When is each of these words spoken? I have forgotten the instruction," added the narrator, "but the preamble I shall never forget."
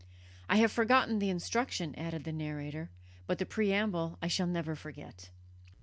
I 0.49 0.55
have 0.55 0.71
forgotten 0.71 1.19
the 1.19 1.29
instruction," 1.29 1.93
added 1.93 2.23
the 2.23 2.31
narrator, 2.31 2.89
"but 3.27 3.37
the 3.37 3.45
preamble 3.45 4.17
I 4.19 4.29
shall 4.29 4.47
never 4.47 4.75
forget." 4.75 5.29